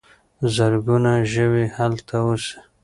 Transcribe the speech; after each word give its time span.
زرګونه 0.55 1.11
ژوي 1.33 1.65
هلته 1.75 2.15
اوسي. 2.25 2.55